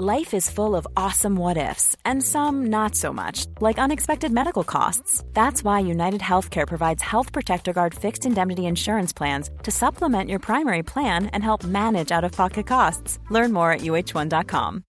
[0.00, 4.62] Life is full of awesome what ifs and some not so much, like unexpected medical
[4.62, 5.24] costs.
[5.34, 10.38] That's why United Healthcare provides Health Protector Guard fixed indemnity insurance plans to supplement your
[10.38, 13.18] primary plan and help manage out of pocket costs.
[13.28, 14.84] Learn more at uh1.com.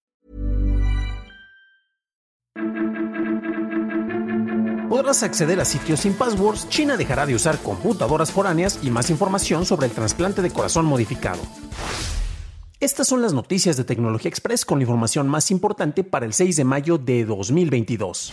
[4.90, 9.66] Podrás acceder a sitios sin passwords, China dejará de usar computadoras foráneas y más información
[9.66, 11.42] sobre el trasplante de corazón modificado.
[12.82, 16.56] Estas son las noticias de Tecnología Express con la información más importante para el 6
[16.56, 18.32] de mayo de 2022.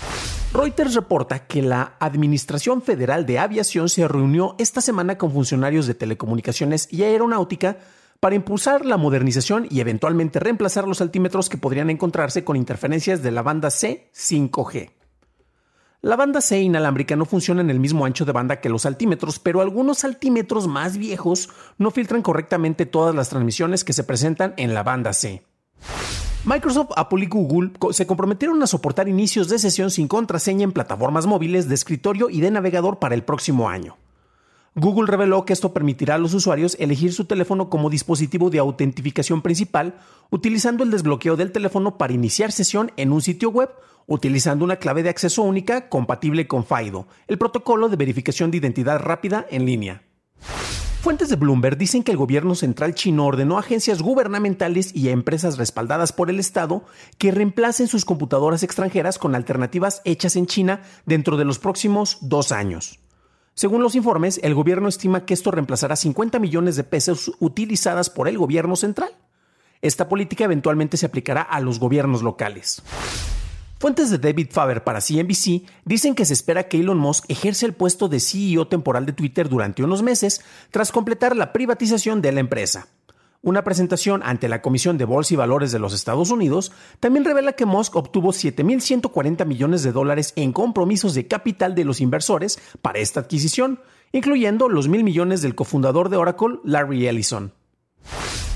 [0.52, 5.94] Reuters reporta que la Administración Federal de Aviación se reunió esta semana con funcionarios de
[5.94, 7.78] telecomunicaciones y aeronáutica
[8.20, 13.32] para impulsar la modernización y eventualmente reemplazar los altímetros que podrían encontrarse con interferencias de
[13.32, 14.92] la banda C 5G.
[16.06, 19.40] La banda C inalámbrica no funciona en el mismo ancho de banda que los altímetros,
[19.40, 21.48] pero algunos altímetros más viejos
[21.78, 25.42] no filtran correctamente todas las transmisiones que se presentan en la banda C.
[26.44, 31.26] Microsoft, Apple y Google se comprometieron a soportar inicios de sesión sin contraseña en plataformas
[31.26, 33.96] móviles de escritorio y de navegador para el próximo año.
[34.78, 39.40] Google reveló que esto permitirá a los usuarios elegir su teléfono como dispositivo de autentificación
[39.40, 39.94] principal,
[40.30, 43.70] utilizando el desbloqueo del teléfono para iniciar sesión en un sitio web
[44.06, 49.00] utilizando una clave de acceso única compatible con FIDO, el protocolo de verificación de identidad
[49.00, 50.02] rápida en línea.
[51.00, 55.12] Fuentes de Bloomberg dicen que el gobierno central chino ordenó a agencias gubernamentales y a
[55.12, 56.84] empresas respaldadas por el Estado
[57.16, 62.52] que reemplacen sus computadoras extranjeras con alternativas hechas en China dentro de los próximos dos
[62.52, 63.00] años.
[63.58, 68.28] Según los informes, el gobierno estima que esto reemplazará 50 millones de pesos utilizadas por
[68.28, 69.08] el gobierno central.
[69.80, 72.82] Esta política eventualmente se aplicará a los gobiernos locales.
[73.78, 77.72] Fuentes de David Faber para CNBC dicen que se espera que Elon Musk ejerce el
[77.72, 82.40] puesto de CEO temporal de Twitter durante unos meses tras completar la privatización de la
[82.40, 82.88] empresa.
[83.42, 87.52] Una presentación ante la Comisión de Bolsa y Valores de los Estados Unidos también revela
[87.52, 92.98] que Musk obtuvo 7.140 millones de dólares en compromisos de capital de los inversores para
[92.98, 93.80] esta adquisición,
[94.12, 97.52] incluyendo los mil millones del cofundador de Oracle, Larry Ellison.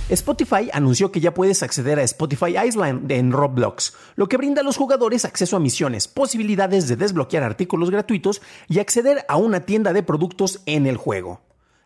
[0.09, 4.65] Spotify anunció que ya puedes acceder a Spotify Island en Roblox, lo que brinda a
[4.65, 9.93] los jugadores acceso a misiones, posibilidades de desbloquear artículos gratuitos y acceder a una tienda
[9.93, 11.43] de productos en el juego.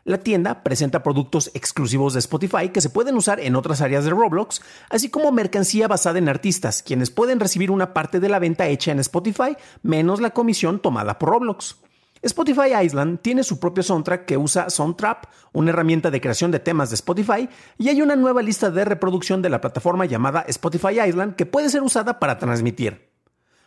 [0.07, 4.11] La tienda presenta productos exclusivos de Spotify que se pueden usar en otras áreas de
[4.11, 4.61] Roblox,
[4.91, 8.93] así como mercancía basada en artistas, quienes pueden recibir una parte de la venta hecha
[8.93, 11.79] en Spotify menos la comisión tomada por Roblox.
[12.21, 16.91] Spotify Island tiene su propio soundtrack que usa Soundtrap, una herramienta de creación de temas
[16.91, 17.49] de Spotify,
[17.79, 21.71] y hay una nueva lista de reproducción de la plataforma llamada Spotify Island que puede
[21.71, 23.11] ser usada para transmitir.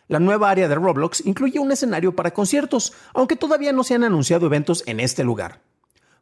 [0.06, 4.04] La nueva área de Roblox incluye un escenario para conciertos, aunque todavía no se han
[4.04, 5.67] anunciado eventos en este lugar.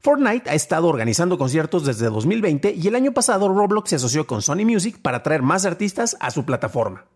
[0.01, 4.43] Fortnite ha estado organizando conciertos desde 2020 y el año pasado Roblox se asoció con
[4.43, 7.07] Sony Music para traer más artistas a su plataforma.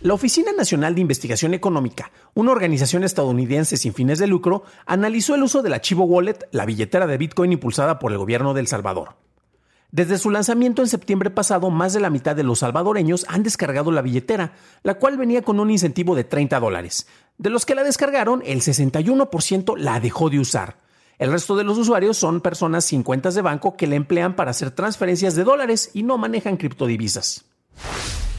[0.00, 5.42] La Oficina Nacional de Investigación Económica, una organización estadounidense sin fines de lucro, analizó el
[5.42, 9.16] uso del archivo Wallet, la billetera de Bitcoin impulsada por el gobierno de El Salvador.
[9.90, 13.90] Desde su lanzamiento en septiembre pasado, más de la mitad de los salvadoreños han descargado
[13.90, 14.52] la billetera,
[14.84, 17.08] la cual venía con un incentivo de 30 dólares.
[17.38, 20.76] De los que la descargaron, el 61% la dejó de usar.
[21.18, 24.52] El resto de los usuarios son personas sin cuentas de banco que la emplean para
[24.52, 27.44] hacer transferencias de dólares y no manejan criptodivisas.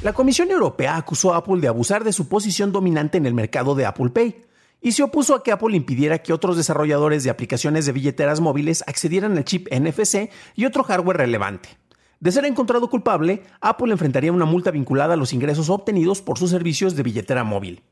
[0.01, 3.75] La Comisión Europea acusó a Apple de abusar de su posición dominante en el mercado
[3.75, 4.45] de Apple Pay
[4.81, 8.81] y se opuso a que Apple impidiera que otros desarrolladores de aplicaciones de billeteras móviles
[8.87, 11.77] accedieran al chip NFC y otro hardware relevante.
[12.21, 16.49] De ser encontrado culpable, Apple enfrentaría una multa vinculada a los ingresos obtenidos por sus
[16.49, 17.83] servicios de billetera móvil.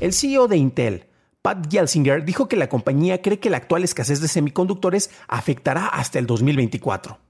[0.00, 1.06] El CEO de Intel,
[1.46, 6.18] Pat Gelsinger, dijo que la compañía cree que la actual escasez de semiconductores afectará hasta
[6.18, 7.20] el 2024.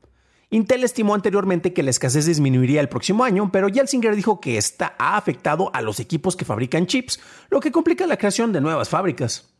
[0.49, 4.95] Intel estimó anteriormente que la escasez disminuiría el próximo año, pero Gelsinger dijo que esta
[4.99, 7.21] ha afectado a los equipos que fabrican chips,
[7.51, 9.51] lo que complica la creación de nuevas fábricas.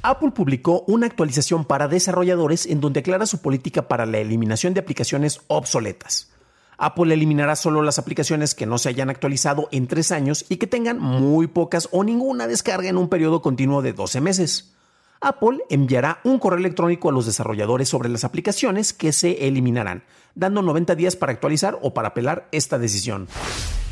[0.00, 4.80] Apple publicó una actualización para desarrolladores en donde aclara su política para la eliminación de
[4.82, 6.35] aplicaciones obsoletas.
[6.78, 10.66] Apple eliminará solo las aplicaciones que no se hayan actualizado en tres años y que
[10.66, 14.72] tengan muy pocas o ninguna descarga en un periodo continuo de 12 meses.
[15.20, 20.60] Apple enviará un correo electrónico a los desarrolladores sobre las aplicaciones que se eliminarán, dando
[20.62, 23.26] 90 días para actualizar o para apelar esta decisión.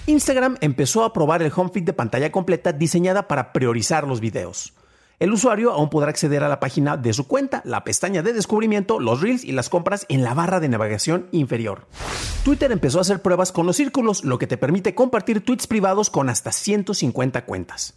[0.06, 4.74] Instagram empezó a probar el home feed de pantalla completa diseñada para priorizar los videos.
[5.20, 8.98] El usuario aún podrá acceder a la página de su cuenta, la pestaña de descubrimiento,
[8.98, 11.86] los reels y las compras en la barra de navegación inferior.
[12.44, 16.10] Twitter empezó a hacer pruebas con los círculos, lo que te permite compartir tweets privados
[16.10, 17.94] con hasta 150 cuentas.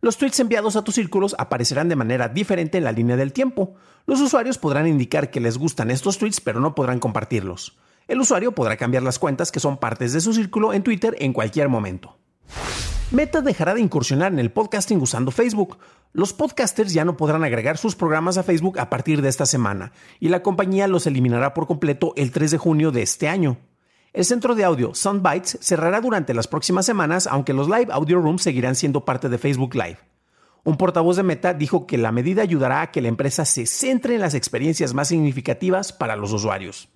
[0.00, 3.74] Los tweets enviados a tus círculos aparecerán de manera diferente en la línea del tiempo.
[4.06, 7.76] Los usuarios podrán indicar que les gustan estos tweets, pero no podrán compartirlos.
[8.08, 11.32] El usuario podrá cambiar las cuentas que son partes de su círculo en Twitter en
[11.32, 12.16] cualquier momento.
[13.12, 15.78] Meta dejará de incursionar en el podcasting usando Facebook.
[16.12, 19.90] Los podcasters ya no podrán agregar sus programas a Facebook a partir de esta semana,
[20.20, 23.58] y la compañía los eliminará por completo el 3 de junio de este año.
[24.12, 28.42] El centro de audio Soundbites cerrará durante las próximas semanas, aunque los Live Audio Rooms
[28.42, 29.98] seguirán siendo parte de Facebook Live.
[30.62, 34.14] Un portavoz de Meta dijo que la medida ayudará a que la empresa se centre
[34.14, 36.88] en las experiencias más significativas para los usuarios.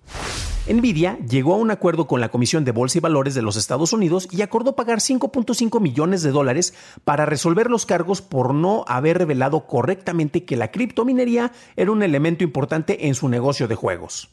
[0.67, 3.93] Nvidia llegó a un acuerdo con la Comisión de Bolsa y Valores de los Estados
[3.93, 6.73] Unidos y acordó pagar 5.5 millones de dólares
[7.03, 12.43] para resolver los cargos por no haber revelado correctamente que la criptominería era un elemento
[12.43, 14.29] importante en su negocio de juegos.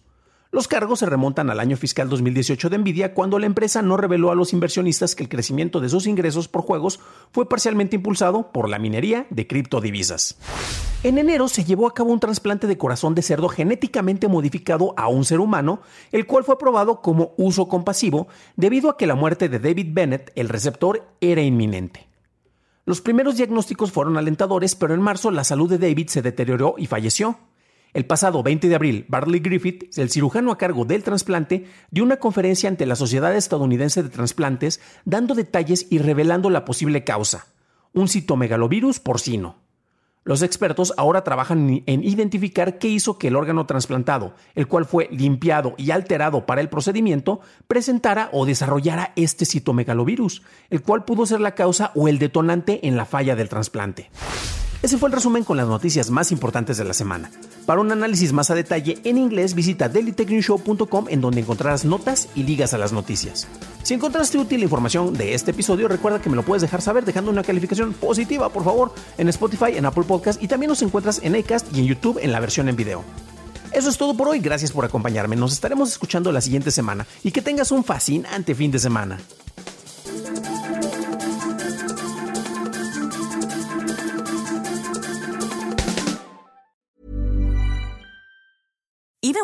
[0.54, 4.30] Los cargos se remontan al año fiscal 2018 de Nvidia, cuando la empresa no reveló
[4.30, 7.00] a los inversionistas que el crecimiento de sus ingresos por juegos
[7.30, 10.36] fue parcialmente impulsado por la minería de criptodivisas.
[11.04, 15.08] En enero se llevó a cabo un trasplante de corazón de cerdo genéticamente modificado a
[15.08, 19.48] un ser humano, el cual fue aprobado como uso compasivo debido a que la muerte
[19.48, 22.08] de David Bennett, el receptor, era inminente.
[22.84, 26.88] Los primeros diagnósticos fueron alentadores, pero en marzo la salud de David se deterioró y
[26.88, 27.38] falleció.
[27.94, 32.16] El pasado 20 de abril, Bartley Griffith, el cirujano a cargo del trasplante, dio una
[32.16, 37.48] conferencia ante la Sociedad Estadounidense de Trasplantes dando detalles y revelando la posible causa,
[37.92, 39.56] un citomegalovirus porcino.
[40.24, 45.08] Los expertos ahora trabajan en identificar qué hizo que el órgano trasplantado, el cual fue
[45.10, 51.40] limpiado y alterado para el procedimiento, presentara o desarrollara este citomegalovirus, el cual pudo ser
[51.40, 54.10] la causa o el detonante en la falla del trasplante.
[54.82, 57.30] Ese fue el resumen con las noticias más importantes de la semana.
[57.66, 62.42] Para un análisis más a detalle en inglés, visita dailytechnewshow.com en donde encontrarás notas y
[62.42, 63.46] ligas a las noticias.
[63.84, 67.04] Si encontraste útil la información de este episodio, recuerda que me lo puedes dejar saber
[67.04, 71.20] dejando una calificación positiva, por favor, en Spotify, en Apple Podcast y también nos encuentras
[71.22, 73.04] en Acast y en YouTube en la versión en video.
[73.70, 77.30] Eso es todo por hoy, gracias por acompañarme, nos estaremos escuchando la siguiente semana y
[77.30, 79.18] que tengas un fascinante fin de semana.